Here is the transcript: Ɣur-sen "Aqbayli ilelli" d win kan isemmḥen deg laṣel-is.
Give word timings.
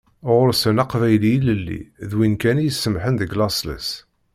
Ɣur-sen 0.31 0.81
"Aqbayli 0.83 1.31
ilelli" 1.37 1.79
d 2.09 2.11
win 2.17 2.35
kan 2.41 2.61
isemmḥen 2.67 3.15
deg 3.17 3.35
laṣel-is. 3.39 3.89